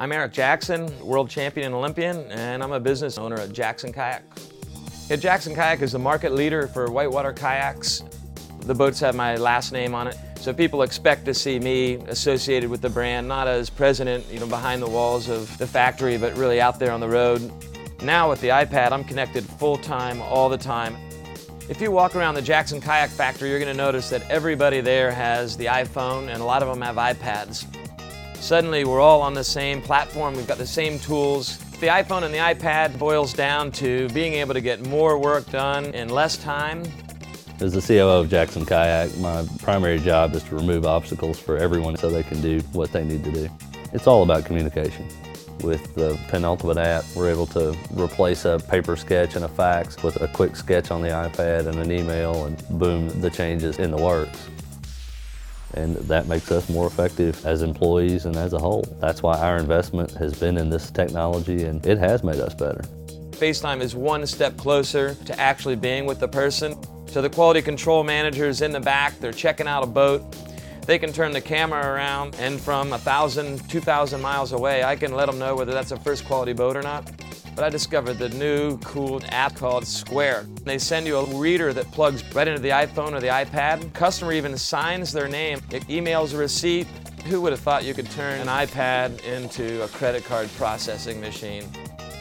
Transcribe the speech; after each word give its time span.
I'm 0.00 0.12
Eric 0.12 0.32
Jackson, 0.32 0.86
world 1.04 1.28
champion 1.28 1.66
and 1.66 1.74
Olympian, 1.74 2.30
and 2.30 2.62
I'm 2.62 2.70
a 2.70 2.78
business 2.78 3.18
owner 3.18 3.34
at 3.34 3.52
Jackson 3.52 3.92
Kayak. 3.92 4.22
Yeah, 5.08 5.16
Jackson 5.16 5.56
Kayak 5.56 5.82
is 5.82 5.90
the 5.90 5.98
market 5.98 6.30
leader 6.32 6.68
for 6.68 6.88
whitewater 6.88 7.32
kayaks. 7.32 8.04
The 8.60 8.74
boats 8.76 9.00
have 9.00 9.16
my 9.16 9.34
last 9.34 9.72
name 9.72 9.96
on 9.96 10.06
it, 10.06 10.16
so 10.36 10.54
people 10.54 10.82
expect 10.82 11.24
to 11.24 11.34
see 11.34 11.58
me 11.58 11.96
associated 12.06 12.70
with 12.70 12.80
the 12.80 12.88
brand, 12.88 13.26
not 13.26 13.48
as 13.48 13.70
president, 13.70 14.24
you 14.30 14.38
know, 14.38 14.46
behind 14.46 14.80
the 14.80 14.88
walls 14.88 15.28
of 15.28 15.58
the 15.58 15.66
factory, 15.66 16.16
but 16.16 16.32
really 16.36 16.60
out 16.60 16.78
there 16.78 16.92
on 16.92 17.00
the 17.00 17.08
road. 17.08 17.50
Now 18.00 18.30
with 18.30 18.40
the 18.40 18.50
iPad, 18.50 18.92
I'm 18.92 19.02
connected 19.02 19.44
full-time, 19.44 20.22
all 20.22 20.48
the 20.48 20.58
time. 20.58 20.96
If 21.68 21.80
you 21.80 21.90
walk 21.90 22.14
around 22.14 22.36
the 22.36 22.42
Jackson 22.42 22.80
Kayak 22.80 23.10
Factory, 23.10 23.50
you're 23.50 23.58
going 23.58 23.76
to 23.76 23.76
notice 23.76 24.08
that 24.10 24.22
everybody 24.30 24.80
there 24.80 25.10
has 25.10 25.56
the 25.56 25.66
iPhone 25.66 26.28
and 26.28 26.40
a 26.40 26.44
lot 26.44 26.62
of 26.62 26.68
them 26.68 26.82
have 26.82 26.94
iPads. 26.94 27.66
Suddenly, 28.40 28.84
we're 28.84 29.00
all 29.00 29.20
on 29.20 29.34
the 29.34 29.44
same 29.44 29.82
platform, 29.82 30.34
we've 30.34 30.46
got 30.46 30.58
the 30.58 30.66
same 30.66 30.98
tools. 30.98 31.58
The 31.80 31.88
iPhone 31.88 32.22
and 32.22 32.32
the 32.32 32.38
iPad 32.38 32.98
boils 32.98 33.34
down 33.34 33.72
to 33.72 34.08
being 34.10 34.34
able 34.34 34.54
to 34.54 34.60
get 34.60 34.86
more 34.86 35.18
work 35.18 35.50
done 35.50 35.86
in 35.86 36.08
less 36.08 36.38
time. 36.38 36.84
As 37.60 37.72
the 37.72 37.82
COO 37.82 38.20
of 38.20 38.30
Jackson 38.30 38.64
Kayak, 38.64 39.16
my 39.18 39.44
primary 39.58 39.98
job 39.98 40.34
is 40.34 40.44
to 40.44 40.54
remove 40.54 40.86
obstacles 40.86 41.38
for 41.38 41.56
everyone 41.56 41.96
so 41.96 42.08
they 42.08 42.22
can 42.22 42.40
do 42.40 42.60
what 42.72 42.92
they 42.92 43.04
need 43.04 43.22
to 43.24 43.32
do. 43.32 43.50
It's 43.92 44.06
all 44.06 44.22
about 44.22 44.44
communication. 44.44 45.06
With 45.62 45.94
the 45.94 46.18
Penultimate 46.28 46.78
app, 46.78 47.04
we're 47.16 47.30
able 47.30 47.46
to 47.48 47.76
replace 47.90 48.44
a 48.44 48.60
paper 48.70 48.96
sketch 48.96 49.34
and 49.34 49.44
a 49.44 49.48
fax 49.48 50.00
with 50.02 50.22
a 50.22 50.28
quick 50.28 50.54
sketch 50.54 50.90
on 50.92 51.02
the 51.02 51.08
iPad 51.08 51.66
and 51.66 51.78
an 51.80 51.90
email, 51.90 52.44
and 52.44 52.56
boom, 52.78 53.08
the 53.20 53.30
change 53.30 53.64
is 53.64 53.78
in 53.78 53.90
the 53.90 53.96
works 53.96 54.48
and 55.78 55.96
that 55.96 56.26
makes 56.26 56.50
us 56.50 56.68
more 56.68 56.86
effective 56.86 57.44
as 57.46 57.62
employees 57.62 58.26
and 58.26 58.36
as 58.36 58.52
a 58.52 58.58
whole. 58.58 58.82
That's 59.00 59.22
why 59.22 59.38
our 59.38 59.56
investment 59.56 60.10
has 60.12 60.38
been 60.38 60.58
in 60.58 60.68
this 60.68 60.90
technology 60.90 61.64
and 61.64 61.84
it 61.86 61.98
has 61.98 62.22
made 62.24 62.40
us 62.40 62.54
better. 62.54 62.82
FaceTime 63.30 63.80
is 63.80 63.94
one 63.94 64.26
step 64.26 64.56
closer 64.56 65.14
to 65.14 65.38
actually 65.38 65.76
being 65.76 66.06
with 66.06 66.18
the 66.18 66.28
person. 66.28 66.76
So 67.06 67.22
the 67.22 67.30
quality 67.30 67.62
control 67.62 68.02
managers 68.02 68.60
in 68.60 68.72
the 68.72 68.80
back, 68.80 69.18
they're 69.20 69.32
checking 69.32 69.68
out 69.68 69.84
a 69.84 69.86
boat. 69.86 70.22
They 70.86 70.98
can 70.98 71.12
turn 71.12 71.32
the 71.32 71.40
camera 71.40 71.86
around 71.86 72.34
and 72.40 72.60
from 72.60 72.92
a 72.92 72.98
thousand, 72.98 73.68
two 73.70 73.80
thousand 73.80 74.20
miles 74.20 74.52
away, 74.52 74.82
I 74.82 74.96
can 74.96 75.12
let 75.14 75.26
them 75.26 75.38
know 75.38 75.54
whether 75.54 75.72
that's 75.72 75.92
a 75.92 75.98
first 75.98 76.24
quality 76.24 76.52
boat 76.52 76.76
or 76.76 76.82
not. 76.82 77.08
But 77.58 77.64
I 77.64 77.70
discovered 77.70 78.18
the 78.20 78.28
new 78.28 78.78
cool 78.78 79.20
app 79.30 79.56
called 79.56 79.84
Square. 79.84 80.46
They 80.62 80.78
send 80.78 81.08
you 81.08 81.16
a 81.16 81.24
reader 81.24 81.72
that 81.72 81.90
plugs 81.90 82.22
right 82.32 82.46
into 82.46 82.60
the 82.60 82.68
iPhone 82.68 83.14
or 83.14 83.20
the 83.20 83.26
iPad. 83.26 83.92
Customer 83.94 84.32
even 84.32 84.56
signs 84.56 85.10
their 85.10 85.26
name. 85.26 85.60
It 85.72 85.82
emails 85.88 86.34
a 86.34 86.36
receipt. 86.36 86.86
Who 87.26 87.40
would 87.40 87.50
have 87.50 87.58
thought 87.58 87.82
you 87.82 87.94
could 87.94 88.08
turn 88.12 88.38
an 88.38 88.46
iPad 88.46 89.24
into 89.24 89.82
a 89.82 89.88
credit 89.88 90.24
card 90.24 90.48
processing 90.56 91.20
machine? 91.20 91.64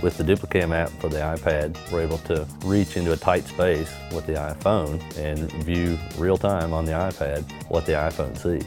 With 0.00 0.16
the 0.18 0.22
Duplicam 0.22 0.72
app 0.72 0.90
for 1.00 1.08
the 1.08 1.18
iPad, 1.18 1.76
we're 1.90 2.02
able 2.02 2.18
to 2.18 2.46
reach 2.64 2.96
into 2.96 3.10
a 3.10 3.16
tight 3.16 3.44
space 3.44 3.92
with 4.12 4.26
the 4.26 4.34
iPhone 4.34 5.00
and 5.18 5.50
view 5.64 5.98
real 6.16 6.36
time 6.36 6.72
on 6.72 6.84
the 6.84 6.92
iPad 6.92 7.42
what 7.68 7.86
the 7.86 7.92
iPhone 7.94 8.38
sees. 8.38 8.64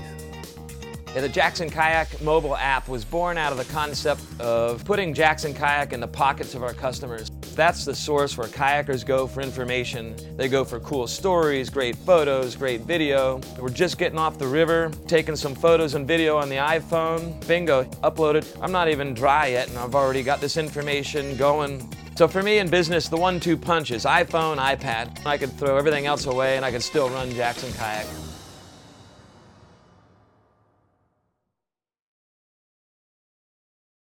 The 1.20 1.28
Jackson 1.28 1.70
Kayak 1.70 2.22
mobile 2.22 2.56
app 2.56 2.88
was 2.88 3.04
born 3.04 3.40
out 3.40 3.52
of 3.52 3.58
the 3.58 3.66
concept 3.74 4.22
of 4.40 4.86
putting 4.86 5.16
Jackson 5.16 5.52
Kayak 5.52 5.92
in 5.92 6.00
the 6.00 6.08
pockets 6.08 6.54
of 6.54 6.62
our 6.62 6.74
customers. 6.74 7.32
That's 7.56 7.86
the 7.86 7.96
source 7.96 8.38
where 8.38 8.48
kayakers 8.48 9.04
go 9.04 9.26
for 9.26 9.42
information. 9.42 10.16
They 10.38 10.48
go 10.48 10.64
for 10.64 10.80
cool 10.80 11.08
stories, 11.08 11.72
great 11.72 11.96
photos, 11.96 12.56
great 12.56 12.82
video. 12.82 13.42
We're 13.60 13.70
just 13.70 13.98
getting 13.98 14.20
off 14.20 14.38
the 14.38 14.48
river, 14.48 14.92
taking 15.08 15.36
some 15.36 15.56
photos 15.56 15.96
and 15.96 16.08
video 16.08 16.38
on 16.38 16.50
the 16.50 16.58
iPhone. 16.58 17.46
Bingo, 17.48 17.86
uploaded. 18.04 18.46
I'm 18.62 18.72
not 18.72 18.88
even 18.88 19.16
dry 19.16 19.48
yet 19.48 19.70
and 19.70 19.78
I've 19.80 19.96
already 19.96 20.22
got 20.22 20.40
this 20.40 20.56
information 20.56 21.36
going. 21.36 21.92
So 22.16 22.28
for 22.28 22.44
me 22.44 22.60
in 22.60 22.70
business, 22.70 23.10
the 23.10 23.18
one-two 23.18 23.58
punch 23.58 23.90
is 23.90 24.06
iPhone, 24.06 24.58
iPad. 24.58 25.26
I 25.26 25.38
could 25.38 25.52
throw 25.54 25.78
everything 25.78 26.06
else 26.06 26.28
away 26.28 26.58
and 26.58 26.64
I 26.64 26.72
could 26.72 26.84
still 26.84 27.10
run 27.10 27.32
Jackson 27.32 27.74
Kayak. 27.74 28.06